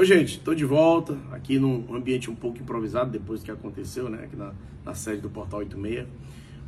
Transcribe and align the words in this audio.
Oi, 0.00 0.06
gente, 0.06 0.38
estou 0.38 0.54
de 0.54 0.64
volta 0.64 1.14
aqui 1.30 1.58
num 1.58 1.94
ambiente 1.94 2.30
um 2.30 2.34
pouco 2.34 2.56
improvisado 2.56 3.10
depois 3.10 3.40
do 3.40 3.44
que 3.44 3.50
aconteceu, 3.50 4.08
né, 4.08 4.24
aqui 4.24 4.34
na, 4.34 4.54
na 4.82 4.94
sede 4.94 5.20
do 5.20 5.28
Portal 5.28 5.58
86. 5.58 6.08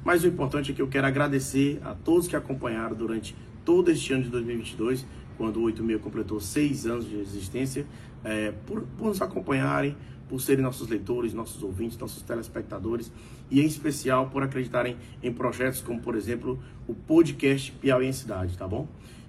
Mas 0.04 0.22
o 0.22 0.26
importante 0.26 0.71
é 0.71 0.74
que 0.74 0.82
eu 0.82 0.87
quero 0.87 1.06
agradecer 1.06 1.80
a 1.83 1.94
todos 1.94 2.29
que 2.29 2.37
acompanharam 2.37 2.94
durante 2.94 3.34
todo 3.65 3.90
este 3.90 4.12
ano 4.12 4.24
de 4.24 4.29
2022, 4.29 5.06
quando 5.38 5.60
o 5.60 5.62
86 5.62 6.03
completou 6.03 6.38
seis 6.40 6.84
anos 6.84 7.08
de 7.08 7.16
existência, 7.16 7.87
é, 8.22 8.53
por, 8.66 8.83
por 8.98 9.06
nos 9.06 9.22
acompanharem, 9.22 9.96
por 10.28 10.38
serem 10.38 10.62
nossos 10.62 10.87
leitores, 10.88 11.33
nossos 11.33 11.62
ouvintes, 11.62 11.96
nossos 11.96 12.22
telespectadores 12.22 13.10
e, 13.51 13.62
em 13.62 13.67
especial, 13.67 14.28
por 14.28 14.42
acreditarem 14.42 14.99
em 15.22 15.33
projetos 15.33 15.80
como, 15.80 16.01
por 16.01 16.16
exemplo, 16.16 16.62
o 16.87 16.92
podcast 16.92 17.73
Piauí 17.73 18.07
em 18.07 18.12
Cidade, 18.12 18.59
tá 18.59 18.69
bom? 18.69 18.87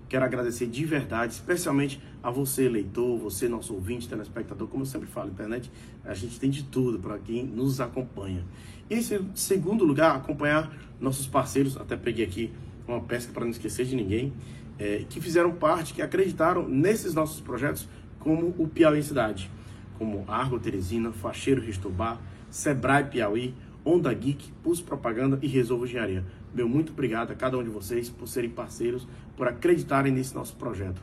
Quero 0.07 0.25
agradecer 0.25 0.67
de 0.67 0.85
verdade, 0.85 1.33
especialmente 1.33 1.99
a 2.21 2.29
você, 2.29 2.69
leitor, 2.69 3.17
você, 3.17 3.47
nosso 3.47 3.73
ouvinte, 3.73 4.07
telespectador. 4.07 4.67
Como 4.67 4.83
eu 4.83 4.85
sempre 4.85 5.07
falo, 5.07 5.29
internet, 5.29 5.71
a 6.05 6.13
gente 6.13 6.39
tem 6.39 6.49
de 6.49 6.63
tudo 6.63 6.99
para 6.99 7.17
quem 7.17 7.43
nos 7.43 7.81
acompanha. 7.81 8.43
E 8.89 8.95
em 8.95 9.01
segundo 9.35 9.83
lugar, 9.83 10.15
acompanhar 10.15 10.71
nossos 10.99 11.25
parceiros, 11.25 11.77
até 11.77 11.95
peguei 11.95 12.25
aqui 12.25 12.53
uma 12.87 13.01
pesca 13.01 13.31
para 13.33 13.43
não 13.43 13.51
esquecer 13.51 13.85
de 13.85 13.95
ninguém, 13.95 14.33
é, 14.77 15.05
que 15.09 15.21
fizeram 15.21 15.51
parte, 15.53 15.93
que 15.93 16.01
acreditaram 16.01 16.67
nesses 16.67 17.13
nossos 17.13 17.39
projetos, 17.41 17.87
como 18.19 18.53
o 18.57 18.67
Piauí 18.67 18.99
em 18.99 19.03
Cidade, 19.03 19.49
como 19.97 20.23
Argo 20.27 20.59
Teresina, 20.59 21.11
Facheiro 21.11 21.61
Ristobá, 21.61 22.19
Sebrae 22.49 23.05
Piauí, 23.05 23.53
Onda 23.85 24.13
Geek, 24.13 24.51
Pulso 24.63 24.83
Propaganda 24.83 25.37
e 25.41 25.47
Resolvo 25.47 25.85
Engenharia. 25.85 26.23
Meu 26.53 26.69
muito 26.69 26.91
obrigado 26.91 27.31
a 27.31 27.35
cada 27.35 27.57
um 27.57 27.63
de 27.63 27.69
vocês 27.69 28.09
por 28.09 28.27
serem 28.27 28.49
parceiros, 28.49 29.07
por 29.35 29.47
acreditarem 29.47 30.11
nesse 30.11 30.35
nosso 30.35 30.55
projeto. 30.55 31.01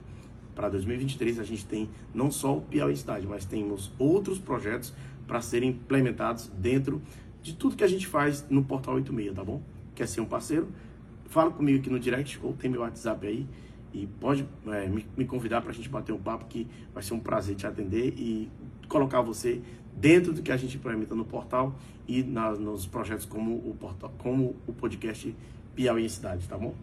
Para 0.54 0.68
2023 0.68 1.40
a 1.40 1.44
gente 1.44 1.66
tem 1.66 1.88
não 2.14 2.30
só 2.30 2.56
o 2.56 2.60
Piauí 2.60 2.96
Cidade, 2.96 3.26
mas 3.26 3.44
temos 3.44 3.90
outros 3.98 4.38
projetos 4.38 4.92
para 5.26 5.40
serem 5.40 5.70
implementados 5.70 6.48
dentro 6.56 7.02
de 7.42 7.54
tudo 7.54 7.74
que 7.74 7.82
a 7.82 7.88
gente 7.88 8.06
faz 8.06 8.46
no 8.48 8.62
Portal 8.62 8.94
86, 8.94 9.34
tá 9.34 9.44
bom? 9.44 9.60
Quer 9.94 10.06
ser 10.06 10.20
um 10.20 10.26
parceiro? 10.26 10.68
Fala 11.26 11.50
comigo 11.50 11.78
aqui 11.78 11.90
no 11.90 11.98
direct 11.98 12.38
ou 12.42 12.52
tem 12.52 12.70
meu 12.70 12.82
WhatsApp 12.82 13.26
aí 13.26 13.46
e 13.92 14.06
pode 14.06 14.46
é, 14.66 14.86
me, 14.86 15.06
me, 15.16 15.24
convidar 15.24 15.60
para 15.62 15.70
a 15.70 15.74
gente 15.74 15.88
bater 15.88 16.12
um 16.12 16.18
papo 16.18 16.44
que 16.46 16.66
vai 16.94 17.02
ser 17.02 17.14
um 17.14 17.20
prazer 17.20 17.56
te 17.56 17.66
atender 17.66 18.14
e 18.16 18.48
colocar 18.88 19.20
você 19.20 19.60
dentro 20.00 20.32
do 20.32 20.42
que 20.42 20.50
a 20.50 20.56
gente 20.56 20.76
implementa 20.76 21.14
no 21.14 21.24
portal 21.24 21.74
e 22.08 22.22
na, 22.22 22.52
nos 22.52 22.86
projetos 22.86 23.26
como 23.26 23.54
o, 23.54 23.76
portal, 23.78 24.12
como 24.18 24.56
o 24.66 24.72
podcast 24.72 25.34
Piauí 25.74 26.04
em 26.04 26.08
Cidade, 26.08 26.48
tá 26.48 26.56
bom? 26.56 26.74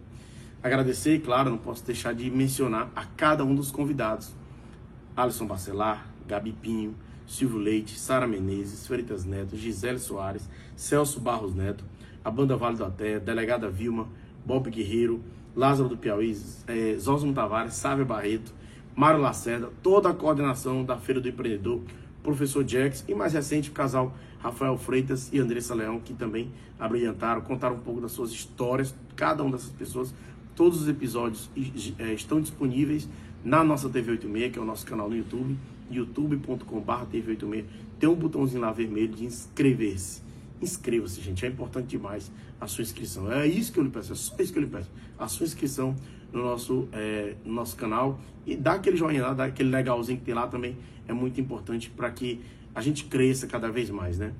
Agradecer, 0.62 1.20
claro, 1.22 1.50
não 1.50 1.58
posso 1.58 1.84
deixar 1.84 2.14
de 2.14 2.30
mencionar 2.30 2.92
a 2.96 3.06
cada 3.06 3.44
um 3.44 3.56
dos 3.56 3.72
convidados. 3.72 4.34
Alisson 5.16 5.48
Bacelar, 5.48 6.08
Gabi 6.28 6.52
Pinho, 6.52 6.96
Silvio 7.26 7.58
Leite, 7.58 7.98
Sara 8.00 8.28
Menezes, 8.28 8.86
Freitas 8.86 9.26
Neto, 9.26 9.58
Gisele 9.58 10.00
Soares, 10.00 10.48
Celso 10.76 11.20
Barros 11.20 11.56
Neto, 11.56 11.84
a 12.24 12.30
Banda 12.30 12.56
Vale 12.56 12.78
do 12.78 12.86
Até, 12.86 13.20
Delegada 13.20 13.68
Vilma, 13.70 14.08
Bob 14.46 14.70
Guerreiro, 14.70 15.24
Lázaro 15.56 15.90
do 15.90 15.98
Piauí, 15.98 16.38
é, 16.68 16.96
Zózimo 17.00 17.34
Tavares, 17.34 17.74
Sávia 17.74 18.06
Barreto, 18.06 18.54
Mário 18.96 19.20
Lacerda, 19.20 19.70
toda 19.82 20.10
a 20.10 20.14
coordenação 20.14 20.84
da 20.84 20.98
Feira 20.98 21.20
do 21.20 21.28
Empreendedor, 21.28 21.82
professor 22.28 22.68
Jax 22.68 23.06
e 23.08 23.16
mais 23.16 23.32
recente 23.32 23.70
o 23.70 23.72
casal 23.72 24.14
Rafael 24.40 24.78
Freitas 24.78 25.30
e 25.32 25.40
Andressa 25.40 25.74
Leão, 25.74 26.02
que 26.02 26.14
também 26.14 26.52
abrilhantaram, 26.78 27.40
contaram 27.40 27.78
um 27.78 27.80
pouco 27.80 28.02
das 28.02 28.12
suas 28.12 28.32
histórias, 28.32 28.94
cada 29.16 29.42
uma 29.44 29.54
dessas 29.54 29.72
pessoas. 29.72 30.14
Todos 30.54 30.82
os 30.82 30.90
episódios 30.90 31.50
é, 31.98 32.14
estão 32.14 32.42
disponíveis 32.42 33.08
na 33.46 33.64
nossa 33.64 33.88
TV 33.88 34.12
86, 34.12 34.52
que 34.52 34.60
é 34.60 34.62
o 34.62 34.66
nosso 34.66 34.86
canal 34.86 35.10
no 35.10 35.16
YouTube, 35.16 35.58
youtube.com.br 35.90 37.06
TV86. 37.10 37.64
Tem 37.98 38.10
um 38.10 38.16
botãozinho 38.16 38.60
lá 38.60 38.74
vermelho 38.74 39.14
de 39.14 39.24
inscrever-se. 39.24 40.22
Inscreva-se, 40.62 41.22
gente, 41.22 41.46
é 41.46 41.48
importante 41.48 41.88
demais 41.88 42.30
a 42.60 42.68
sua 42.68 42.82
inscrição. 42.82 43.32
É 43.32 43.48
isso 43.48 43.72
que 43.72 43.80
eu 43.80 43.84
lhe 43.86 43.90
peço, 43.90 44.12
é 44.12 44.16
só 44.16 44.36
isso 44.38 44.52
que 44.52 44.60
eu 44.60 44.64
lhe 44.64 44.70
peço. 44.70 44.90
A 45.18 45.30
sua 45.30 45.46
inscrição 45.46 45.96
no 46.32 46.44
nosso, 46.44 46.88
é, 46.92 47.36
no 47.46 47.54
nosso 47.54 47.76
canal 47.76 48.20
e 48.46 48.56
dá 48.56 48.74
aquele 48.74 48.96
joinha 48.96 49.24
lá, 49.24 49.34
dá 49.34 49.46
aquele 49.46 49.70
legalzinho 49.70 50.20
que 50.20 50.26
tem 50.26 50.34
lá 50.34 50.48
também, 50.48 50.78
é 51.08 51.14
muito 51.14 51.40
importante 51.42 51.90
para 51.90 52.10
que 52.12 52.40
a 52.74 52.82
gente 52.82 53.06
cresça 53.06 53.48
cada 53.48 53.70
vez 53.70 53.90
mais, 53.90 54.18
né? 54.18 54.34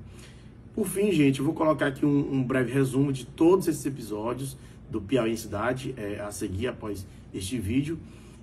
Por 0.74 0.86
fim, 0.86 1.10
gente, 1.10 1.40
eu 1.40 1.44
vou 1.44 1.54
colocar 1.54 1.88
aqui 1.88 2.06
um, 2.06 2.34
um 2.34 2.42
breve 2.42 2.72
resumo 2.72 3.12
de 3.12 3.26
todos 3.26 3.66
esses 3.66 3.84
episódios 3.84 4.56
do 4.88 5.00
Piauí 5.00 5.32
em 5.32 5.36
Cidade 5.36 5.94
é, 5.96 6.20
a 6.20 6.30
seguir 6.30 6.68
após 6.68 7.06
este 7.34 7.58
vídeo 7.58 7.98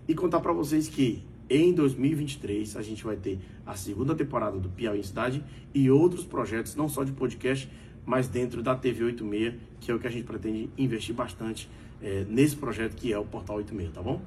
e 0.08 0.14
contar 0.14 0.42
para 0.42 0.52
vocês 0.52 0.88
que 0.88 1.24
em 1.50 1.74
2023 1.74 2.76
a 2.76 2.82
gente 2.82 3.04
vai 3.04 3.16
ter 3.16 3.40
a 3.66 3.76
segunda 3.76 4.14
temporada 4.14 4.58
do 4.58 4.70
Piauí 4.70 5.00
em 5.00 5.04
Cidade 5.04 5.44
e 5.74 5.90
outros 5.90 6.26
projetos, 6.26 6.76
não 6.76 6.90
só 6.90 7.04
de 7.04 7.12
podcast, 7.12 7.70
mas 8.06 8.28
dentro 8.28 8.62
da 8.62 8.76
TV 8.76 9.04
86, 9.06 9.56
que 9.80 9.92
é 9.92 9.94
o 9.94 10.00
que 10.00 10.08
a 10.08 10.12
gente 10.12 10.26
pretende 10.26 10.70
investir 10.78 11.16
bastante 11.16 11.70
é, 12.02 12.26
nesse 12.30 12.56
projeto 12.56 12.96
que 12.96 13.12
é 13.12 13.18
o 13.18 13.26
Portal 13.26 13.58
86, 13.58 13.94
tá 13.94 14.02
bom? 14.02 14.22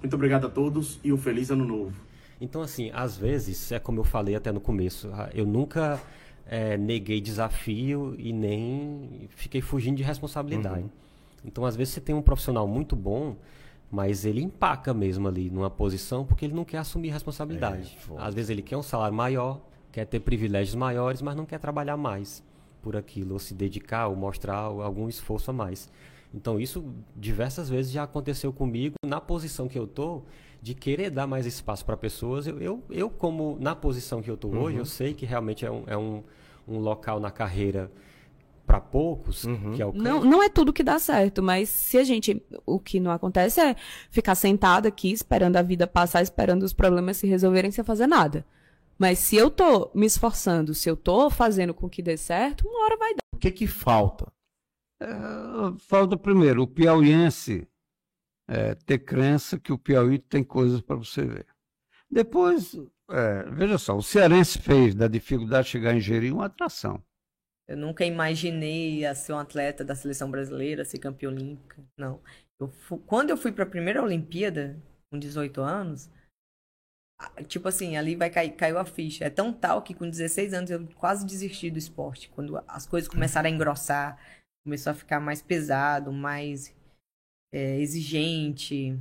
Muito 0.00 0.14
obrigado 0.14 0.46
a 0.46 0.50
todos 0.50 1.00
e 1.02 1.12
um 1.12 1.16
feliz 1.16 1.50
ano 1.50 1.64
novo. 1.64 1.94
Então, 2.40 2.60
assim, 2.60 2.90
às 2.92 3.16
vezes, 3.16 3.72
é 3.72 3.78
como 3.78 4.00
eu 4.00 4.04
falei 4.04 4.34
até 4.34 4.52
no 4.52 4.60
começo, 4.60 5.08
ah, 5.14 5.30
eu 5.32 5.46
nunca 5.46 5.98
é, 6.46 6.76
neguei 6.76 7.20
desafio 7.20 8.14
e 8.18 8.32
nem 8.32 9.28
fiquei 9.30 9.62
fugindo 9.62 9.96
de 9.96 10.02
responsabilidade. 10.02 10.82
Uhum. 10.82 10.90
Então, 11.44 11.64
às 11.64 11.74
vezes, 11.76 11.94
você 11.94 12.00
tem 12.00 12.14
um 12.14 12.20
profissional 12.20 12.66
muito 12.68 12.94
bom, 12.94 13.36
mas 13.90 14.26
ele 14.26 14.42
empaca 14.42 14.92
mesmo 14.92 15.28
ali 15.28 15.48
numa 15.48 15.70
posição 15.70 16.26
porque 16.26 16.44
ele 16.44 16.54
não 16.54 16.64
quer 16.64 16.78
assumir 16.78 17.08
responsabilidade. 17.10 17.96
É, 18.10 18.14
às 18.18 18.34
vezes, 18.34 18.50
ele 18.50 18.62
quer 18.62 18.76
um 18.76 18.82
salário 18.82 19.16
maior, 19.16 19.60
quer 19.90 20.04
ter 20.04 20.20
privilégios 20.20 20.74
maiores, 20.74 21.22
mas 21.22 21.34
não 21.34 21.46
quer 21.46 21.58
trabalhar 21.58 21.96
mais 21.96 22.42
por 22.84 22.96
aquilo, 22.96 23.32
ou 23.32 23.38
se 23.38 23.54
dedicar, 23.54 24.08
ou 24.08 24.14
mostrar 24.14 24.58
algum 24.58 25.08
esforço 25.08 25.50
a 25.50 25.54
mais. 25.54 25.88
Então, 26.34 26.60
isso 26.60 26.84
diversas 27.16 27.70
vezes 27.70 27.90
já 27.90 28.02
aconteceu 28.02 28.52
comigo 28.52 28.96
na 29.04 29.20
posição 29.20 29.66
que 29.66 29.78
eu 29.78 29.84
estou 29.84 30.26
de 30.60 30.74
querer 30.74 31.10
dar 31.10 31.26
mais 31.26 31.46
espaço 31.46 31.84
para 31.84 31.96
pessoas. 31.96 32.46
Eu, 32.46 32.60
eu, 32.60 32.82
eu, 32.90 33.08
como 33.08 33.56
na 33.58 33.74
posição 33.74 34.20
que 34.20 34.30
eu 34.30 34.34
estou 34.34 34.52
uhum. 34.52 34.62
hoje, 34.62 34.76
eu 34.76 34.84
sei 34.84 35.14
que 35.14 35.24
realmente 35.24 35.64
é 35.64 35.70
um, 35.70 35.84
é 35.86 35.96
um, 35.96 36.22
um 36.68 36.78
local 36.78 37.18
na 37.18 37.30
carreira 37.30 37.90
para 38.66 38.80
poucos 38.80 39.44
uhum. 39.44 39.72
que 39.72 39.82
alcança. 39.82 40.04
Não, 40.04 40.24
não 40.24 40.42
é 40.42 40.48
tudo 40.48 40.72
que 40.72 40.82
dá 40.82 40.98
certo, 40.98 41.42
mas 41.42 41.68
se 41.68 41.96
a 41.96 42.04
gente. 42.04 42.42
O 42.66 42.78
que 42.78 43.00
não 43.00 43.10
acontece 43.10 43.60
é 43.60 43.76
ficar 44.10 44.34
sentado 44.34 44.86
aqui 44.86 45.10
esperando 45.12 45.56
a 45.56 45.62
vida 45.62 45.86
passar, 45.86 46.20
esperando 46.20 46.62
os 46.62 46.72
problemas 46.72 47.16
se 47.16 47.26
resolverem 47.26 47.70
sem 47.70 47.84
fazer 47.84 48.06
nada. 48.06 48.44
Mas 48.98 49.18
se 49.18 49.36
eu 49.36 49.50
tô 49.50 49.90
me 49.94 50.06
esforçando, 50.06 50.74
se 50.74 50.88
eu 50.88 50.96
tô 50.96 51.30
fazendo 51.30 51.74
com 51.74 51.88
que 51.88 52.02
dê 52.02 52.16
certo, 52.16 52.66
uma 52.68 52.84
hora 52.84 52.96
vai 52.96 53.14
dar. 53.14 53.22
O 53.34 53.38
que 53.38 53.50
que 53.50 53.66
falta? 53.66 54.32
É, 55.00 55.06
falta 55.78 56.16
primeiro 56.16 56.62
o 56.62 56.66
piauiense 56.66 57.68
é, 58.48 58.74
ter 58.74 58.98
crença 58.98 59.58
que 59.58 59.72
o 59.72 59.78
Piauí 59.78 60.18
tem 60.18 60.44
coisas 60.44 60.80
para 60.80 60.96
você 60.96 61.24
ver. 61.24 61.46
Depois, 62.10 62.76
é, 63.10 63.42
veja 63.50 63.78
só, 63.78 63.96
o 63.96 64.02
cearense 64.02 64.58
fez 64.58 64.94
da 64.94 65.08
dificuldade 65.08 65.66
de 65.66 65.72
chegar 65.72 65.94
em 65.94 66.00
Jeri 66.00 66.30
uma 66.30 66.46
atração. 66.46 67.02
Eu 67.66 67.76
nunca 67.76 68.04
imaginei 68.04 69.06
a 69.06 69.14
ser 69.14 69.32
um 69.32 69.38
atleta 69.38 69.82
da 69.82 69.94
seleção 69.94 70.30
brasileira, 70.30 70.84
ser 70.84 70.98
campeão 70.98 71.32
olímpica. 71.32 71.82
Não. 71.96 72.20
Eu, 72.60 72.70
quando 73.06 73.30
eu 73.30 73.36
fui 73.36 73.52
para 73.52 73.64
a 73.64 73.68
primeira 73.68 74.02
Olimpíada, 74.02 74.80
com 75.10 75.18
18 75.18 75.62
anos, 75.62 76.10
tipo 77.46 77.68
assim, 77.68 77.96
ali 77.96 78.16
vai 78.16 78.30
cair, 78.30 78.52
caiu 78.52 78.78
a 78.78 78.84
ficha. 78.84 79.24
É 79.24 79.30
tão 79.30 79.52
tal 79.52 79.82
que 79.82 79.94
com 79.94 80.08
16 80.08 80.54
anos 80.54 80.70
eu 80.70 80.86
quase 80.96 81.26
desisti 81.26 81.70
do 81.70 81.78
esporte. 81.78 82.28
Quando 82.28 82.62
as 82.66 82.86
coisas 82.86 83.08
começaram 83.08 83.48
a 83.48 83.52
engrossar, 83.52 84.18
começou 84.64 84.90
a 84.90 84.94
ficar 84.94 85.20
mais 85.20 85.40
pesado, 85.42 86.12
mais 86.12 86.74
é, 87.52 87.78
exigente. 87.80 88.98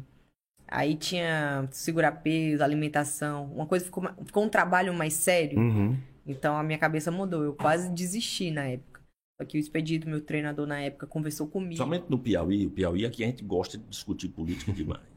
Aí 0.67 0.95
tinha 0.95 1.67
segurar 1.71 2.11
peso, 2.11 2.63
alimentação. 2.63 3.51
Uma 3.53 3.65
coisa 3.65 3.85
ficou, 3.85 4.03
ficou 4.25 4.43
um 4.43 4.49
trabalho 4.49 4.93
mais 4.93 5.13
sério. 5.13 5.59
Uhum. 5.59 5.97
Então 6.25 6.57
a 6.57 6.63
minha 6.63 6.77
cabeça 6.77 7.11
mudou. 7.11 7.43
Eu 7.43 7.53
quase 7.53 7.89
desisti 7.89 8.51
na 8.51 8.65
época. 8.65 9.01
Só 9.39 9.47
que 9.47 9.57
o 9.57 9.59
Expedito, 9.59 10.07
meu 10.07 10.21
treinador 10.21 10.67
na 10.67 10.79
época, 10.79 11.07
conversou 11.07 11.47
comigo. 11.47 11.75
Somente 11.75 12.05
no 12.09 12.19
Piauí, 12.19 12.67
o 12.67 12.69
Piauí 12.69 13.05
aqui 13.05 13.23
a 13.23 13.27
gente 13.27 13.43
gosta 13.43 13.77
de 13.77 13.83
discutir 13.85 14.29
política 14.29 14.71
demais? 14.71 15.12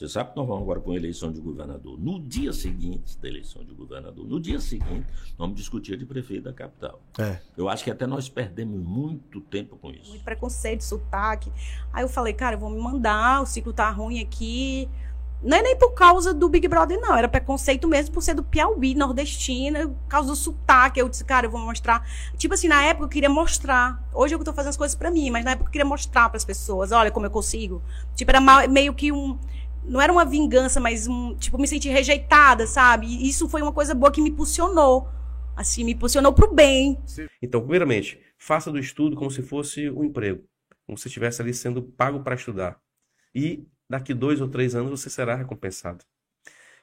Você 0.00 0.08
sabe 0.08 0.30
que 0.30 0.36
nós 0.38 0.48
vamos 0.48 0.62
agora 0.62 0.80
com 0.80 0.92
a 0.92 0.96
eleição 0.96 1.30
de 1.30 1.42
governador. 1.42 2.00
No 2.00 2.18
dia 2.18 2.54
seguinte 2.54 3.18
da 3.18 3.28
eleição 3.28 3.62
de 3.62 3.74
governador, 3.74 4.26
no 4.26 4.40
dia 4.40 4.58
seguinte, 4.58 5.04
nós 5.12 5.34
vamos 5.36 5.56
discutir 5.56 5.98
de 5.98 6.06
prefeito 6.06 6.44
da 6.44 6.54
capital. 6.54 7.02
É. 7.18 7.38
Eu 7.54 7.68
acho 7.68 7.84
que 7.84 7.90
até 7.90 8.06
nós 8.06 8.26
perdemos 8.26 8.82
muito 8.82 9.42
tempo 9.42 9.76
com 9.76 9.90
isso. 9.90 10.08
Muito 10.08 10.24
preconceito, 10.24 10.82
sotaque. 10.84 11.52
Aí 11.92 12.02
eu 12.02 12.08
falei, 12.08 12.32
cara, 12.32 12.56
eu 12.56 12.58
vou 12.58 12.70
me 12.70 12.80
mandar, 12.80 13.42
o 13.42 13.46
ciclo 13.46 13.74
tá 13.74 13.90
ruim 13.90 14.20
aqui. 14.20 14.88
Não 15.42 15.58
é 15.58 15.60
nem 15.60 15.76
por 15.76 15.92
causa 15.92 16.32
do 16.32 16.48
Big 16.48 16.66
Brother, 16.66 16.98
não. 16.98 17.14
Era 17.14 17.28
preconceito 17.28 17.86
mesmo 17.86 18.14
por 18.14 18.22
ser 18.22 18.32
do 18.32 18.42
Piauí, 18.42 18.94
nordestina, 18.94 19.86
por 19.86 20.08
causa 20.08 20.30
do 20.30 20.36
sotaque. 20.36 20.98
Eu 20.98 21.10
disse, 21.10 21.26
cara, 21.26 21.44
eu 21.44 21.50
vou 21.50 21.60
mostrar. 21.60 22.08
Tipo 22.38 22.54
assim, 22.54 22.68
na 22.68 22.82
época 22.84 23.04
eu 23.04 23.08
queria 23.10 23.28
mostrar. 23.28 24.02
Hoje 24.14 24.34
eu 24.34 24.42
tô 24.42 24.54
fazendo 24.54 24.70
as 24.70 24.78
coisas 24.78 24.94
para 24.94 25.10
mim, 25.10 25.30
mas 25.30 25.44
na 25.44 25.50
época 25.50 25.68
eu 25.68 25.72
queria 25.72 25.84
mostrar 25.84 26.30
para 26.30 26.38
as 26.38 26.44
pessoas. 26.44 26.90
Olha 26.90 27.10
como 27.10 27.26
eu 27.26 27.30
consigo. 27.30 27.82
Tipo, 28.14 28.30
era 28.30 28.66
meio 28.66 28.94
que 28.94 29.12
um 29.12 29.38
não 29.84 30.00
era 30.00 30.12
uma 30.12 30.24
vingança, 30.24 30.80
mas 30.80 31.06
um, 31.06 31.34
tipo, 31.36 31.58
me 31.58 31.66
senti 31.66 31.88
rejeitada, 31.88 32.66
sabe? 32.66 33.06
E 33.06 33.28
isso 33.28 33.48
foi 33.48 33.62
uma 33.62 33.72
coisa 33.72 33.94
boa 33.94 34.12
que 34.12 34.20
me 34.20 34.30
impulsionou. 34.30 35.08
Assim, 35.56 35.84
me 35.84 35.92
impulsionou 35.92 36.32
pro 36.32 36.52
bem. 36.52 36.98
Então, 37.42 37.60
primeiramente, 37.60 38.20
faça 38.38 38.70
do 38.70 38.78
estudo 38.78 39.16
como 39.16 39.30
se 39.30 39.42
fosse 39.42 39.90
um 39.90 40.04
emprego, 40.04 40.44
como 40.86 40.96
se 40.96 41.08
estivesse 41.08 41.42
ali 41.42 41.52
sendo 41.52 41.82
pago 41.82 42.20
para 42.20 42.34
estudar. 42.34 42.78
E 43.34 43.66
daqui 43.88 44.14
dois 44.14 44.40
ou 44.40 44.48
três 44.48 44.74
anos 44.74 44.90
você 44.90 45.10
será 45.10 45.34
recompensado. 45.34 46.04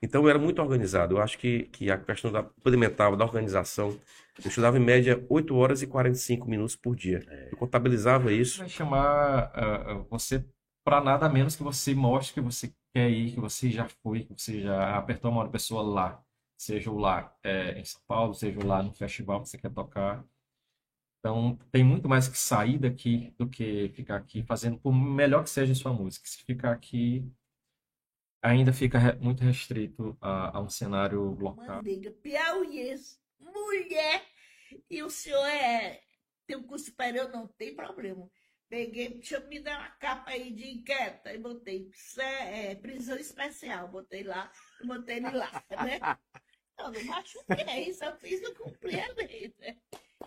Então 0.02 0.24
eu 0.24 0.30
era 0.30 0.38
muito 0.38 0.62
organizado. 0.62 1.16
Eu 1.16 1.22
acho 1.22 1.38
que, 1.38 1.64
que 1.72 1.90
a 1.90 1.98
questão 1.98 2.32
da 2.32 2.48
fundamental 2.62 3.16
da 3.16 3.26
organização, 3.26 4.00
eu 4.44 4.48
estudava 4.48 4.78
em 4.78 4.84
média 4.84 5.26
8 5.30 5.56
horas 5.56 5.82
e 5.82 5.88
45 5.88 6.48
minutos 6.48 6.76
por 6.76 6.96
dia. 6.96 7.26
Eu 7.52 7.58
contabilizava 7.58 8.32
isso. 8.32 8.60
Vai 8.60 8.70
chamar 8.70 9.52
uh, 9.56 10.06
você 10.10 10.46
para 10.88 11.02
nada 11.02 11.28
menos 11.28 11.54
que 11.54 11.64
você 11.64 11.94
mostre 11.94 12.36
que 12.36 12.40
você 12.40 12.74
quer 12.94 13.10
ir, 13.10 13.34
que 13.34 13.42
você 13.42 13.70
já 13.70 13.90
foi, 13.90 14.24
que 14.24 14.32
você 14.32 14.62
já 14.62 14.96
apertou 14.96 15.30
a 15.30 15.34
mão 15.34 15.44
da 15.44 15.50
pessoa 15.50 15.82
lá. 15.84 16.24
Seja 16.58 16.90
lá 16.94 17.38
é, 17.44 17.78
em 17.78 17.84
São 17.84 18.00
Paulo, 18.08 18.34
seja 18.34 18.66
lá 18.66 18.82
no 18.82 18.94
festival 18.94 19.42
que 19.42 19.50
você 19.50 19.58
quer 19.58 19.74
tocar. 19.74 20.24
Então, 21.20 21.60
tem 21.74 21.84
muito 21.84 22.08
mais 22.08 22.30
que 22.30 22.38
sair 22.38 22.80
daqui 22.80 23.36
do 23.38 23.50
que 23.50 23.90
ficar 23.90 24.16
aqui 24.16 24.44
fazendo, 24.44 24.80
por 24.80 24.94
melhor 24.94 25.44
que 25.44 25.50
seja 25.50 25.76
sua 25.76 25.92
música. 25.92 26.26
Se 26.26 26.42
ficar 26.46 26.72
aqui, 26.72 27.30
ainda 28.42 28.72
fica 28.72 28.98
muito 29.20 29.44
restrito 29.44 30.18
a, 30.22 30.58
a, 30.58 30.62
um 30.62 30.70
cenário 30.70 31.22
local. 31.38 31.84
Mandiga, 31.84 32.12
piauiense, 32.12 33.20
mulher, 33.38 34.26
e 34.90 35.04
o 35.04 35.10
senhor 35.10 35.46
é, 35.48 36.00
tem 36.48 36.56
um 36.56 36.64
curso 36.64 36.86
superior, 36.86 37.30
não 37.30 37.46
tem 37.46 37.76
problema. 37.76 38.32
Peguei, 38.70 39.10
deixa 39.10 39.38
eu 39.38 39.48
me 39.48 39.62
dar 39.62 39.80
uma 39.80 39.90
capa 39.92 40.32
aí 40.32 40.52
de 40.52 40.70
inquieta 40.70 41.34
e 41.34 41.38
botei 41.38 41.90
é, 42.18 42.76
prisão 42.76 43.18
especial, 43.18 43.88
botei 43.88 44.24
lá, 44.24 44.52
botei 44.84 45.18
ele 45.18 45.32
lá, 45.32 45.50
né? 45.72 46.00
Eu 46.78 46.92
não 46.92 47.04
machuquei, 47.06 47.94
só 47.94 48.16
fiz 48.18 48.42
o 48.48 48.54
cumprir 48.56 49.00
a 49.00 49.14
lei, 49.14 49.56
né? 49.58 49.78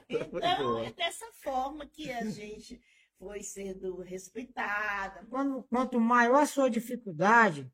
Então, 0.08 0.78
é 0.78 0.92
dessa 0.92 1.31
forma 1.34 1.87
que 1.87 2.10
a 2.10 2.25
gente 2.31 2.81
foi 3.19 3.42
sendo 3.42 4.00
respeitada. 4.00 5.26
Quando, 5.28 5.62
quanto 5.64 6.00
maior 6.00 6.42
a 6.42 6.46
sua 6.46 6.70
dificuldade, 6.70 7.70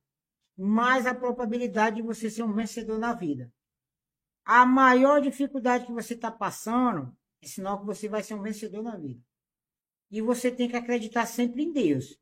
mais 0.56 1.06
a 1.06 1.14
probabilidade 1.14 1.96
de 1.96 2.02
você 2.02 2.28
ser 2.28 2.42
um 2.42 2.52
vencedor 2.52 2.98
na 2.98 3.14
vida. 3.14 3.52
A 4.44 4.66
maior 4.66 5.20
dificuldade 5.20 5.86
que 5.86 5.92
você 5.92 6.14
está 6.14 6.30
passando 6.30 7.16
é 7.40 7.46
sinal 7.46 7.78
que 7.78 7.86
você 7.86 8.08
vai 8.08 8.22
ser 8.22 8.34
um 8.34 8.42
vencedor 8.42 8.82
na 8.82 8.96
vida. 8.96 9.22
E 10.11 10.20
você 10.20 10.50
tem 10.50 10.69
que 10.69 10.76
acreditar 10.76 11.26
sempre 11.26 11.62
em 11.62 11.73
Deus. 11.73 12.19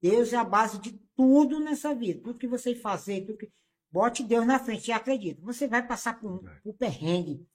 Deus 0.00 0.32
é 0.32 0.36
a 0.36 0.44
base 0.44 0.78
de 0.80 0.98
tudo 1.16 1.60
nessa 1.60 1.94
vida. 1.94 2.20
Tudo 2.22 2.38
que 2.38 2.46
você 2.46 2.74
fazer, 2.74 3.22
tudo 3.22 3.38
que... 3.38 3.50
bote 3.90 4.22
Deus 4.22 4.46
na 4.46 4.58
frente 4.58 4.88
e 4.88 4.92
acredite. 4.92 5.40
Você 5.40 5.66
vai 5.66 5.86
passar 5.86 6.20
por, 6.20 6.42
por 6.62 6.74
perrengue 6.74 7.46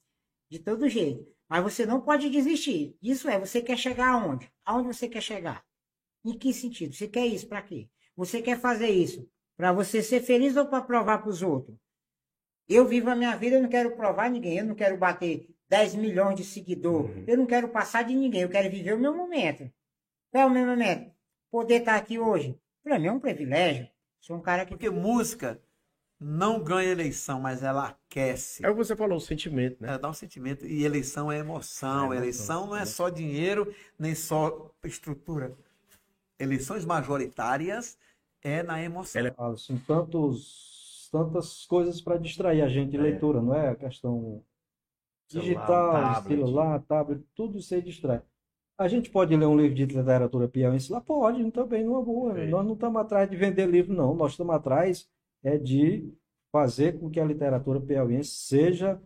de 0.50 0.60
todo 0.60 0.90
jeito. 0.90 1.26
Mas 1.48 1.64
você 1.64 1.86
não 1.86 2.02
pode 2.02 2.30
desistir. 2.30 2.96
Isso 3.02 3.28
é, 3.28 3.40
você 3.40 3.62
quer 3.62 3.78
chegar 3.78 4.10
aonde? 4.10 4.52
Aonde 4.64 4.88
você 4.88 5.08
quer 5.10 5.22
chegar? 5.22 5.66
Em 6.24 6.38
que 6.38 6.54
sentido? 6.54 6.94
Você 6.94 7.08
quer 7.08 7.26
isso 7.26 7.48
para 7.48 7.62
quê? 7.62 7.90
Você 8.16 8.42
quer 8.42 8.60
fazer 8.60 8.90
isso 8.90 9.28
para 9.58 9.74
você 9.74 10.04
ser 10.04 10.22
feliz 10.22 10.56
ou 10.56 10.68
para 10.68 10.84
provar 10.84 11.20
para 11.20 11.30
os 11.30 11.42
outros? 11.42 11.76
Eu 12.68 12.88
vivo 12.88 13.10
a 13.10 13.16
minha 13.16 13.36
vida, 13.36 13.56
eu 13.56 13.64
não 13.64 13.70
quero 13.70 13.96
provar 13.96 14.30
ninguém, 14.30 14.60
eu 14.60 14.66
não 14.66 14.76
quero 14.76 14.96
bater 14.98 15.50
10 15.70 15.96
milhões 15.96 16.36
de 16.36 16.44
seguidores, 16.44 17.16
uhum. 17.16 17.24
eu 17.28 17.38
não 17.38 17.46
quero 17.46 17.70
passar 17.70 18.04
de 18.04 18.16
ninguém, 18.16 18.42
eu 18.42 18.50
quero 18.50 18.70
viver 18.70 18.94
o 18.94 19.00
meu 19.00 19.16
momento. 19.16 19.72
Qual 20.32 20.44
é 20.44 20.46
o 20.46 20.50
meu 20.50 20.66
momento? 20.66 21.12
Poder 21.52 21.80
estar 21.80 21.96
aqui 21.96 22.18
hoje, 22.18 22.60
para 22.84 22.98
mim 22.98 23.08
é 23.08 23.12
um 23.12 23.20
privilégio. 23.20 23.88
Sou 24.20 24.36
um 24.36 24.42
cara 24.42 24.66
que. 24.66 24.72
Porque 24.72 24.90
música 24.90 25.62
não 26.20 26.62
ganha 26.62 26.92
eleição, 26.92 27.40
mas 27.40 27.64
ela 27.64 27.88
aquece. 27.88 28.66
É 28.66 28.70
o 28.70 28.74
que 28.74 28.84
você 28.84 28.96
falou, 28.96 29.18
o 29.18 29.22
sentimento, 29.22 29.82
né? 29.82 29.90
Ela 29.90 30.00
dá 30.00 30.10
um 30.10 30.14
sentimento. 30.14 30.66
E 30.66 30.84
eleição 30.84 31.32
é 31.32 31.38
emoção. 31.38 32.14
É 32.14 32.18
eleição 32.18 32.68
não 32.68 32.76
é 32.76 32.86
só 32.86 33.10
dinheiro, 33.10 33.74
nem 33.98 34.14
só 34.14 34.72
estrutura. 34.84 35.56
Eleições 36.38 36.84
majoritárias 36.84 37.98
é 38.42 38.62
na 38.64 38.82
emoção. 38.82 39.26
É... 39.26 39.34
Assim, 39.38 39.78
tantos, 39.88 41.10
tantas 41.12 41.66
coisas 41.66 42.02
para 42.02 42.18
distrair 42.18 42.62
a 42.62 42.68
gente 42.68 42.92
de 42.92 42.98
é. 42.98 43.02
leitura, 43.02 43.42
não 43.42 43.54
é? 43.54 43.70
A 43.70 43.76
questão 43.76 44.44
digital, 45.30 45.94
celular, 45.94 46.24
celular, 46.24 46.84
tablet, 46.88 47.24
tudo 47.36 47.58
isso 47.58 47.74
aí 47.74 47.82
distrai. 47.82 48.22
A 48.78 48.88
gente 48.88 49.10
pode 49.10 49.36
ler 49.36 49.46
um 49.46 49.58
livro 49.58 49.76
de 49.76 49.86
literatura 49.86 50.48
piauiense 50.48 50.92
lá? 50.92 51.02
Pode, 51.02 51.52
também, 51.52 51.84
numa 51.84 52.02
boa. 52.02 52.34
Nós 52.46 52.66
não 52.66 52.74
estamos 52.74 53.02
atrás 53.02 53.30
de 53.30 53.36
vender 53.36 53.68
livro, 53.68 53.94
não. 53.94 54.16
Nós 54.16 54.32
estamos 54.32 54.56
atrás 54.56 55.10
é 55.44 55.58
de 55.58 56.14
fazer 56.52 56.98
com 56.98 57.10
que 57.10 57.20
a 57.20 57.26
literatura 57.26 57.80
piauiense 57.80 58.32
seja 58.32 59.00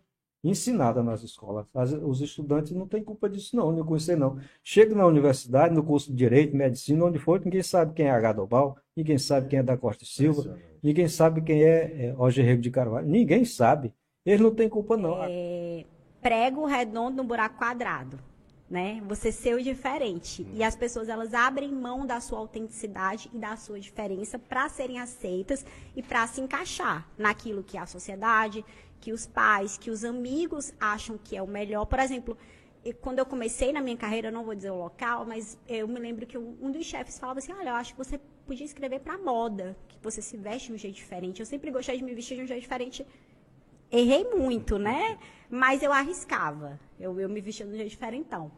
ensinada 0.43 1.01
nas 1.01 1.23
escolas. 1.23 1.65
As, 1.73 1.93
os 1.93 2.21
estudantes 2.21 2.71
não 2.73 2.87
têm 2.87 3.03
culpa 3.03 3.29
disso, 3.29 3.55
não, 3.55 3.71
não 3.71 3.85
conhecer, 3.85 4.17
não. 4.17 4.37
Chega 4.63 4.93
na 4.93 5.07
universidade, 5.07 5.73
no 5.73 5.83
curso 5.83 6.11
de 6.11 6.17
Direito, 6.17 6.55
Medicina, 6.55 7.05
onde 7.05 7.17
for, 7.17 7.41
ninguém 7.43 7.63
sabe 7.63 7.93
quem 7.93 8.07
é 8.07 8.11
Agadobal, 8.11 8.77
ninguém 8.95 9.17
sabe 9.17 9.47
quem 9.47 9.59
é 9.59 9.63
da 9.63 9.77
Costa 9.77 10.05
Silva, 10.05 10.59
ninguém 10.81 11.07
sabe 11.07 11.41
quem 11.41 11.63
é, 11.63 12.07
é 12.07 12.11
Roger 12.11 12.45
Rego 12.45 12.61
de 12.61 12.69
Carvalho, 12.69 13.07
ninguém 13.07 13.45
sabe. 13.45 13.93
Eles 14.25 14.41
não 14.41 14.53
têm 14.53 14.67
culpa, 14.69 14.97
não. 14.97 15.23
É, 15.23 15.85
prego 16.23 16.65
redondo 16.65 17.17
no 17.17 17.23
buraco 17.23 17.57
quadrado 17.57 18.17
né? 18.73 19.03
Você 19.05 19.31
ser 19.31 19.53
o 19.53 19.61
diferente. 19.61 20.47
E 20.51 20.63
as 20.63 20.75
pessoas 20.75 21.07
elas 21.07 21.31
abrem 21.31 21.71
mão 21.71 22.07
da 22.07 22.19
sua 22.19 22.39
autenticidade 22.39 23.29
e 23.31 23.37
da 23.37 23.55
sua 23.55 23.79
diferença 23.79 24.39
para 24.39 24.67
serem 24.67 24.99
aceitas 24.99 25.63
e 25.95 26.01
para 26.01 26.25
se 26.25 26.41
encaixar 26.41 27.07
naquilo 27.15 27.63
que 27.63 27.77
a 27.77 27.85
sociedade, 27.85 28.65
que 28.99 29.13
os 29.13 29.27
pais, 29.27 29.77
que 29.77 29.91
os 29.91 30.03
amigos 30.03 30.73
acham 30.79 31.19
que 31.23 31.37
é 31.37 31.41
o 31.41 31.47
melhor. 31.47 31.85
Por 31.85 31.99
exemplo, 31.99 32.35
quando 32.99 33.19
eu 33.19 33.27
comecei 33.27 33.71
na 33.71 33.79
minha 33.79 33.95
carreira, 33.95 34.31
não 34.31 34.43
vou 34.43 34.55
dizer 34.55 34.71
o 34.71 34.79
local, 34.79 35.23
mas 35.23 35.55
eu 35.67 35.87
me 35.87 35.99
lembro 35.99 36.25
que 36.25 36.37
um 36.37 36.71
dos 36.71 36.83
chefes 36.83 37.19
falava 37.19 37.37
assim: 37.37 37.53
"Olha, 37.53 37.69
eu 37.69 37.75
acho 37.75 37.93
que 37.93 37.97
você 37.97 38.19
podia 38.47 38.65
escrever 38.65 39.01
para 39.01 39.19
moda, 39.19 39.77
que 39.87 39.97
você 40.01 40.19
se 40.19 40.35
veste 40.35 40.69
de 40.69 40.73
um 40.73 40.77
jeito 40.77 40.95
diferente. 40.95 41.39
Eu 41.39 41.45
sempre 41.45 41.69
gostei 41.69 41.95
de 41.97 42.03
me 42.03 42.13
vestir 42.15 42.37
de 42.37 42.43
um 42.43 42.47
jeito 42.47 42.61
diferente 42.61 43.05
errei 43.93 44.25
muito, 44.33 44.77
né? 44.77 45.17
Mas 45.49 45.83
eu 45.83 45.93
arriscava. 45.93 46.79
Eu, 46.99 47.19
eu 47.19 47.29
me 47.29 47.39
vestia 47.39 47.65
de 47.65 47.71
um 47.71 47.75
jeito 47.75 47.89
diferentão. 47.89 48.51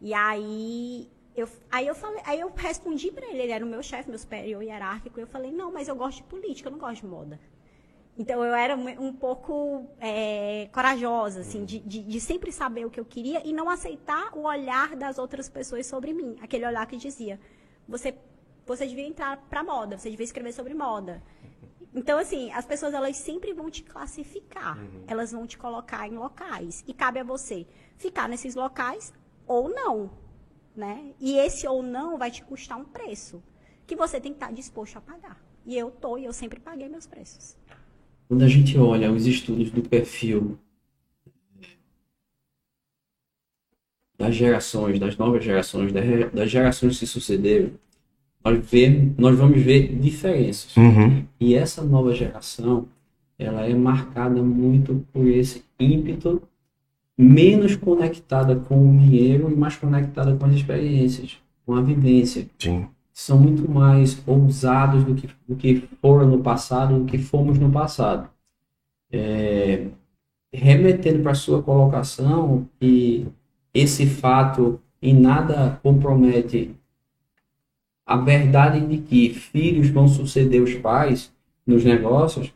E 0.00 0.12
aí 0.12 1.08
eu, 1.34 1.48
aí 1.70 1.86
eu 1.86 1.94
falei, 1.94 2.20
aí 2.26 2.40
eu 2.40 2.52
respondi 2.54 3.10
para 3.10 3.26
ele, 3.26 3.42
ele 3.42 3.52
era 3.52 3.64
o 3.64 3.68
meu 3.68 3.82
chefe, 3.82 4.10
meu 4.10 4.18
superior 4.18 4.62
hierárquico, 4.62 5.18
eu 5.18 5.26
falei, 5.26 5.50
não, 5.50 5.72
mas 5.72 5.88
eu 5.88 5.96
gosto 5.96 6.18
de 6.18 6.24
política, 6.24 6.68
eu 6.68 6.72
não 6.72 6.78
gosto 6.78 7.02
de 7.02 7.06
moda. 7.06 7.40
Então 8.18 8.44
eu 8.44 8.52
era 8.52 8.76
um, 8.76 8.86
um 9.06 9.12
pouco 9.14 9.86
é, 9.98 10.68
corajosa, 10.70 11.40
assim, 11.40 11.64
de, 11.64 11.78
de, 11.78 12.02
de, 12.02 12.20
sempre 12.20 12.52
saber 12.52 12.84
o 12.84 12.90
que 12.90 13.00
eu 13.00 13.06
queria 13.06 13.40
e 13.46 13.54
não 13.54 13.70
aceitar 13.70 14.36
o 14.36 14.42
olhar 14.42 14.94
das 14.94 15.16
outras 15.16 15.48
pessoas 15.48 15.86
sobre 15.86 16.12
mim. 16.12 16.36
Aquele 16.42 16.66
olhar 16.66 16.86
que 16.86 16.98
dizia, 16.98 17.40
você, 17.88 18.14
você 18.66 18.86
devia 18.86 19.06
entrar 19.06 19.38
para 19.48 19.64
moda, 19.64 19.96
você 19.96 20.10
devia 20.10 20.24
escrever 20.24 20.52
sobre 20.52 20.74
moda. 20.74 21.22
Então, 21.94 22.18
assim, 22.18 22.50
as 22.52 22.64
pessoas 22.64 22.94
elas 22.94 23.16
sempre 23.16 23.52
vão 23.52 23.70
te 23.70 23.82
classificar, 23.82 24.78
uhum. 24.78 25.04
elas 25.06 25.32
vão 25.32 25.46
te 25.46 25.58
colocar 25.58 26.08
em 26.08 26.16
locais. 26.16 26.82
E 26.86 26.94
cabe 26.94 27.20
a 27.20 27.24
você 27.24 27.66
ficar 27.96 28.28
nesses 28.28 28.54
locais 28.54 29.12
ou 29.46 29.68
não, 29.68 30.10
né? 30.74 31.12
E 31.20 31.36
esse 31.36 31.66
ou 31.66 31.82
não 31.82 32.16
vai 32.16 32.30
te 32.30 32.42
custar 32.42 32.78
um 32.78 32.84
preço 32.84 33.42
que 33.86 33.94
você 33.94 34.20
tem 34.20 34.32
que 34.32 34.36
estar 34.36 34.52
disposto 34.52 34.96
a 34.96 35.00
pagar. 35.00 35.38
E 35.66 35.76
eu 35.76 35.90
tô 35.90 36.16
e 36.16 36.24
eu 36.24 36.32
sempre 36.32 36.58
paguei 36.58 36.88
meus 36.88 37.06
preços. 37.06 37.56
Quando 38.26 38.42
a 38.42 38.48
gente 38.48 38.78
olha 38.78 39.12
os 39.12 39.26
estudos 39.26 39.70
do 39.70 39.82
perfil 39.82 40.58
das 44.16 44.34
gerações, 44.34 44.98
das 44.98 45.16
novas 45.16 45.44
gerações, 45.44 45.92
das 46.32 46.50
gerações 46.50 46.98
que 46.98 47.06
se 47.06 47.12
sucederam, 47.12 47.72
nós, 48.44 48.58
ver, 48.70 49.12
nós 49.18 49.38
vamos 49.38 49.60
ver 49.60 49.94
diferenças. 49.96 50.76
Uhum. 50.76 51.24
E 51.38 51.54
essa 51.54 51.82
nova 51.82 52.12
geração, 52.14 52.86
ela 53.38 53.66
é 53.66 53.74
marcada 53.74 54.42
muito 54.42 55.04
por 55.12 55.26
esse 55.26 55.64
ímpeto 55.78 56.42
menos 57.16 57.76
conectada 57.76 58.56
com 58.56 58.94
o 58.94 58.98
dinheiro 58.98 59.50
e 59.50 59.54
mais 59.54 59.76
conectada 59.76 60.34
com 60.34 60.46
as 60.46 60.54
experiências, 60.54 61.38
com 61.64 61.74
a 61.74 61.80
vivência. 61.80 62.46
Sim. 62.58 62.86
São 63.12 63.38
muito 63.38 63.70
mais 63.70 64.20
ousados 64.26 65.04
do 65.04 65.14
que, 65.14 65.28
do 65.46 65.54
que 65.54 65.84
foram 66.00 66.26
no 66.26 66.38
passado, 66.38 66.98
do 66.98 67.04
que 67.04 67.18
fomos 67.18 67.58
no 67.58 67.70
passado. 67.70 68.28
É, 69.10 69.86
remetendo 70.52 71.22
para 71.22 71.32
a 71.32 71.36
sua 71.36 71.62
colocação, 71.62 72.66
e 72.80 73.26
esse 73.74 74.06
fato 74.06 74.80
em 75.00 75.14
nada 75.14 75.78
compromete 75.82 76.74
a 78.06 78.16
verdade 78.16 78.80
de 78.80 78.98
que 78.98 79.30
filhos 79.30 79.88
vão 79.88 80.08
suceder 80.08 80.62
os 80.62 80.74
pais 80.74 81.32
nos 81.66 81.84
negócios, 81.84 82.52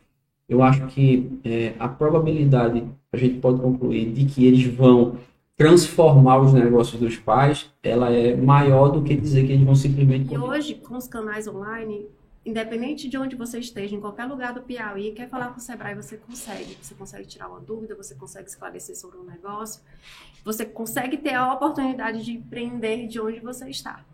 eu 0.49 0.63
acho 0.63 0.87
que 0.87 1.39
é, 1.45 1.75
a 1.79 1.89
probabilidade, 1.89 2.85
a 3.13 3.17
gente 3.17 3.39
pode 3.39 3.61
concluir, 3.61 4.13
de 4.13 4.25
que 4.25 4.45
eles 4.45 4.65
vão 4.67 5.19
transformar 5.57 6.39
os 6.39 6.53
negócios 6.53 7.01
dos 7.01 7.17
pais, 7.17 7.71
ela 7.83 8.11
é 8.11 8.37
maior 8.37 8.91
do 8.91 9.03
que 9.03 9.17
dizer 9.17 9.47
que 9.47 9.53
eles 9.53 9.65
vão 9.65 9.75
simplesmente... 9.75 10.33
E 10.33 10.39
hoje, 10.39 10.75
com 10.75 10.97
os 10.97 11.09
canais 11.09 11.49
online, 11.49 12.07
independente 12.45 13.09
de 13.09 13.17
onde 13.17 13.35
você 13.35 13.59
esteja, 13.59 13.97
em 13.97 14.01
qualquer 14.01 14.27
lugar 14.27 14.53
do 14.53 14.61
Piauí, 14.61 15.13
quer 15.13 15.29
falar 15.29 15.49
com 15.49 15.59
o 15.59 15.61
Sebrae, 15.61 15.95
você 15.95 16.17
consegue. 16.17 16.77
Você 16.81 16.95
consegue 16.95 17.27
tirar 17.27 17.49
uma 17.49 17.59
dúvida, 17.59 17.97
você 17.97 18.15
consegue 18.15 18.49
esclarecer 18.49 18.97
sobre 18.97 19.19
um 19.19 19.25
negócio, 19.25 19.83
você 20.45 20.65
consegue 20.65 21.17
ter 21.17 21.35
a 21.35 21.53
oportunidade 21.53 22.23
de 22.25 22.33
empreender 22.33 23.07
de 23.09 23.19
onde 23.19 23.41
você 23.41 23.69
está. 23.69 24.05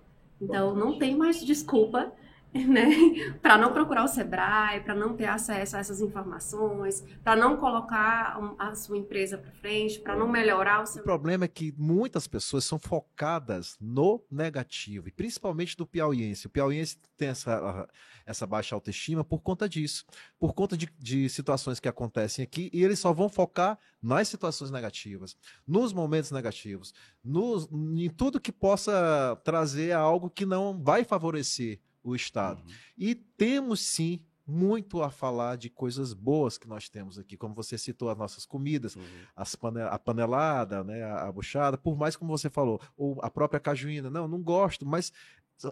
Então, 0.42 0.74
não 0.74 0.98
tem 0.98 1.16
mais 1.16 1.44
desculpa 1.44 2.12
né? 2.68 3.32
para 3.40 3.56
não 3.56 3.72
procurar 3.72 4.04
o 4.04 4.08
Sebrae, 4.08 4.80
para 4.80 4.94
não 4.94 5.16
ter 5.16 5.24
acesso 5.24 5.74
a 5.74 5.78
essas 5.78 6.00
informações, 6.02 7.02
para 7.24 7.34
não 7.34 7.56
colocar 7.56 8.38
a 8.58 8.74
sua 8.74 8.98
empresa 8.98 9.38
para 9.38 9.50
frente, 9.52 9.98
para 9.98 10.14
não 10.14 10.28
melhorar 10.28 10.82
o 10.82 10.86
seu. 10.86 11.00
O 11.00 11.04
problema 11.04 11.46
é 11.46 11.48
que 11.48 11.74
muitas 11.78 12.26
pessoas 12.26 12.64
são 12.64 12.78
focadas 12.78 13.76
no 13.80 14.22
negativo, 14.30 15.08
e 15.08 15.12
principalmente 15.12 15.76
do 15.76 15.86
piauiense. 15.86 16.46
O 16.46 16.50
piauiense 16.50 16.98
tem 17.16 17.28
essa, 17.28 17.88
essa 18.26 18.46
baixa 18.46 18.74
autoestima 18.74 19.24
por 19.24 19.40
conta 19.40 19.66
disso, 19.66 20.04
por 20.38 20.52
conta 20.52 20.76
de, 20.76 20.88
de 20.98 21.30
situações 21.30 21.80
que 21.80 21.88
acontecem 21.88 22.42
aqui, 22.42 22.68
e 22.70 22.84
eles 22.84 22.98
só 22.98 23.14
vão 23.14 23.30
focar 23.30 23.78
nas 24.02 24.28
situações 24.28 24.70
negativas, 24.70 25.36
nos 25.66 25.92
momentos 25.92 26.30
negativos, 26.30 26.92
nos, 27.24 27.66
em 27.72 28.10
tudo 28.10 28.40
que 28.40 28.52
possa 28.52 29.40
trazer 29.42 29.92
algo 29.92 30.28
que 30.28 30.44
não 30.44 30.78
vai 30.78 31.02
favorecer 31.02 31.80
o 32.02 32.14
Estado. 32.14 32.62
Uhum. 32.62 32.72
E 32.96 33.14
temos 33.14 33.80
sim 33.80 34.20
muito 34.46 35.02
a 35.02 35.10
falar 35.10 35.56
de 35.56 35.70
coisas 35.70 36.12
boas 36.12 36.58
que 36.58 36.68
nós 36.68 36.88
temos 36.88 37.18
aqui, 37.18 37.36
como 37.36 37.54
você 37.54 37.78
citou 37.78 38.10
as 38.10 38.18
nossas 38.18 38.44
comidas, 38.44 38.96
uhum. 38.96 39.02
as 39.36 39.54
pane 39.54 39.80
a 39.80 39.98
panelada, 39.98 40.82
né, 40.82 41.02
a, 41.04 41.28
a 41.28 41.32
buchada, 41.32 41.78
por 41.78 41.96
mais 41.96 42.16
como 42.16 42.36
você 42.36 42.50
falou, 42.50 42.80
ou 42.96 43.18
a 43.22 43.30
própria 43.30 43.60
cajuína, 43.60 44.10
não, 44.10 44.26
não 44.26 44.42
gosto, 44.42 44.84
mas 44.84 45.12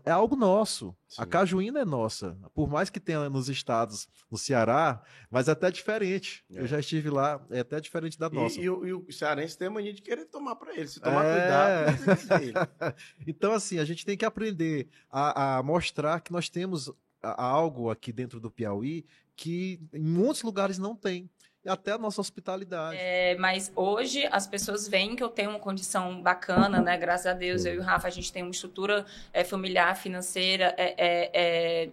é 0.04 0.10
algo 0.10 0.36
nosso. 0.36 0.94
Sim. 1.08 1.22
A 1.22 1.26
cajuína 1.26 1.80
é 1.80 1.84
nossa. 1.84 2.36
Por 2.54 2.68
mais 2.68 2.90
que 2.90 3.00
tenha 3.00 3.28
nos 3.28 3.48
estados, 3.48 4.08
no 4.30 4.38
Ceará, 4.38 5.02
mas 5.30 5.48
é 5.48 5.52
até 5.52 5.70
diferente. 5.70 6.44
É. 6.52 6.60
Eu 6.60 6.66
já 6.66 6.78
estive 6.78 7.10
lá, 7.10 7.44
é 7.50 7.60
até 7.60 7.80
diferente 7.80 8.18
da 8.18 8.28
nossa. 8.28 8.60
E, 8.60 8.64
e, 8.64 8.70
o, 8.70 8.86
e 8.86 8.92
o 8.92 9.12
cearense 9.12 9.56
tem 9.56 9.68
a 9.68 9.70
mania 9.70 9.92
de 9.92 10.02
querer 10.02 10.26
tomar 10.26 10.56
para 10.56 10.74
ele. 10.74 10.88
Se 10.88 11.00
tomar 11.00 11.24
é... 11.24 11.96
cuidado, 11.96 12.96
então, 13.26 13.52
assim, 13.52 13.78
a 13.78 13.84
gente 13.84 14.04
tem 14.04 14.16
que 14.16 14.24
aprender 14.24 14.88
a, 15.10 15.58
a 15.58 15.62
mostrar 15.62 16.20
que 16.20 16.32
nós 16.32 16.48
temos 16.48 16.92
algo 17.22 17.90
aqui 17.90 18.12
dentro 18.12 18.40
do 18.40 18.50
Piauí 18.50 19.04
que 19.36 19.80
em 19.94 20.02
muitos 20.02 20.42
lugares 20.42 20.76
não 20.76 20.94
tem 20.94 21.30
até 21.66 21.92
a 21.92 21.98
nossa 21.98 22.20
hospitalidade. 22.20 22.96
É, 22.98 23.36
mas 23.36 23.70
hoje 23.76 24.26
as 24.30 24.46
pessoas 24.46 24.88
veem 24.88 25.14
que 25.14 25.22
eu 25.22 25.28
tenho 25.28 25.50
uma 25.50 25.58
condição 25.58 26.22
bacana, 26.22 26.80
né? 26.80 26.96
Graças 26.96 27.26
a 27.26 27.32
Deus, 27.32 27.64
eu 27.64 27.74
e 27.74 27.78
o 27.78 27.82
Rafa, 27.82 28.08
a 28.08 28.10
gente 28.10 28.32
tem 28.32 28.42
uma 28.42 28.50
estrutura 28.50 29.04
é, 29.32 29.44
familiar, 29.44 29.94
financeira, 29.96 30.74
é, 30.78 30.94
é, 30.96 31.30
é 31.34 31.90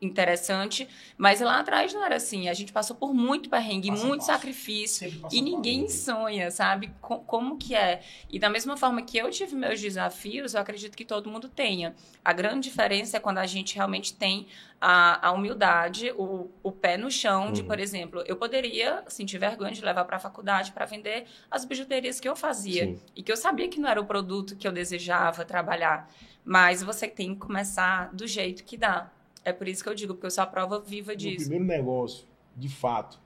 interessante, 0.00 0.88
mas 1.16 1.40
lá 1.40 1.60
atrás 1.60 1.92
não 1.92 2.04
era 2.04 2.16
assim. 2.16 2.48
A 2.48 2.54
gente 2.54 2.72
passou 2.72 2.96
por 2.96 3.14
muito 3.14 3.48
perrengue, 3.48 3.88
Passa 3.88 4.06
muito 4.06 4.24
sacrifício 4.24 5.12
e 5.30 5.40
ninguém 5.42 5.88
sonha, 5.88 6.50
sabe? 6.50 6.92
como 7.00 7.56
que 7.56 7.74
é? 7.74 8.02
E 8.30 8.38
da 8.38 8.48
mesma 8.48 8.76
forma 8.76 9.02
que 9.02 9.18
eu 9.18 9.30
tive 9.30 9.54
meus 9.54 9.80
desafios, 9.80 10.54
eu 10.54 10.60
acredito 10.60 10.96
que 10.96 11.04
todo 11.04 11.30
mundo 11.30 11.48
tenha. 11.48 11.94
A 12.24 12.32
grande 12.32 12.68
diferença 12.68 13.16
é 13.16 13.20
quando 13.20 13.38
a 13.38 13.46
gente 13.46 13.74
realmente 13.74 14.14
tem 14.14 14.46
a, 14.80 15.28
a 15.28 15.32
humildade, 15.32 16.10
o, 16.16 16.50
o 16.62 16.72
pé 16.72 16.96
no 16.96 17.10
chão 17.10 17.52
de, 17.52 17.60
uhum. 17.60 17.66
por 17.66 17.78
exemplo, 17.78 18.24
eu 18.26 18.36
poderia 18.36 19.04
sentir 19.08 19.38
vergonha 19.38 19.72
de 19.72 19.84
levar 19.84 20.04
para 20.04 20.16
a 20.16 20.20
faculdade 20.20 20.72
para 20.72 20.86
vender 20.86 21.26
as 21.50 21.64
bijuterias 21.64 22.18
que 22.18 22.28
eu 22.28 22.34
fazia 22.34 22.86
Sim. 22.86 23.00
e 23.14 23.22
que 23.22 23.30
eu 23.30 23.36
sabia 23.36 23.68
que 23.68 23.78
não 23.78 23.88
era 23.88 24.00
o 24.00 24.06
produto 24.06 24.56
que 24.56 24.66
eu 24.66 24.72
desejava 24.72 25.44
trabalhar. 25.44 26.08
Mas 26.44 26.82
você 26.82 27.06
tem 27.06 27.34
que 27.34 27.40
começar 27.40 28.12
do 28.14 28.26
jeito 28.26 28.64
que 28.64 28.76
dá. 28.76 29.10
É 29.50 29.52
por 29.52 29.68
isso 29.68 29.82
que 29.82 29.88
eu 29.88 29.94
digo, 29.94 30.14
porque 30.14 30.26
eu 30.26 30.30
sou 30.30 30.44
a 30.44 30.46
prova 30.46 30.80
viva 30.80 31.14
disso. 31.14 31.46
O 31.46 31.48
primeiro 31.48 31.64
negócio, 31.64 32.26
de 32.56 32.68
fato, 32.68 33.20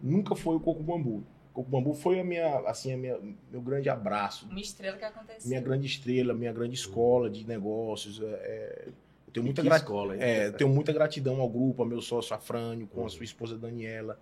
nunca 0.00 0.34
foi 0.34 0.56
o 0.56 0.60
coco 0.60 0.82
bambu. 0.82 1.24
O 1.50 1.54
coco 1.54 1.70
bambu 1.70 1.94
foi 1.94 2.20
a 2.20 2.24
minha, 2.24 2.58
assim, 2.60 2.92
a 2.92 2.96
minha, 2.96 3.18
meu 3.50 3.60
grande 3.60 3.88
abraço. 3.88 4.48
Uma 4.48 4.60
estrela 4.60 4.96
que 4.96 5.04
aconteceu. 5.04 5.48
Minha 5.48 5.60
grande 5.60 5.86
estrela, 5.86 6.34
minha 6.34 6.52
grande 6.52 6.74
escola 6.74 7.30
de 7.30 7.46
negócios. 7.46 8.20
É, 8.20 8.24
é 8.24 8.88
eu 9.28 9.32
tenho 9.32 9.44
muita 9.44 9.76
escola, 9.76 10.16
é, 10.16 10.50
tenho 10.52 10.70
muita 10.70 10.92
gratidão 10.92 11.40
ao 11.40 11.48
grupo, 11.48 11.82
ao 11.82 11.88
meu 11.88 12.00
sócio 12.00 12.34
Afrânio, 12.34 12.86
com 12.86 13.04
a 13.04 13.08
sua 13.10 13.24
esposa 13.24 13.58
Daniela, 13.58 14.18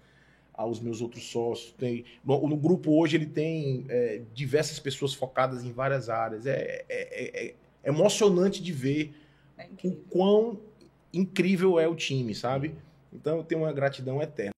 aos 0.52 0.80
meus 0.80 1.00
outros 1.00 1.30
sócios. 1.30 1.72
Tem, 1.72 2.04
no, 2.24 2.46
no 2.48 2.56
grupo 2.56 3.00
hoje 3.00 3.16
ele 3.16 3.26
tem 3.26 3.86
é, 3.88 4.22
diversas 4.34 4.80
pessoas 4.80 5.14
focadas 5.14 5.64
em 5.64 5.72
várias 5.72 6.10
áreas. 6.10 6.44
É, 6.44 6.84
é, 6.88 6.88
é, 6.88 7.46
é 7.46 7.54
emocionante 7.88 8.60
de 8.62 8.72
ver 8.72 9.14
o 9.84 9.92
quão 10.10 10.60
incrível 11.16 11.78
é 11.78 11.88
o 11.88 11.94
time, 11.94 12.34
sabe? 12.34 12.74
Então 13.12 13.38
eu 13.38 13.44
tenho 13.44 13.62
uma 13.62 13.72
gratidão 13.72 14.20
eterna. 14.20 14.52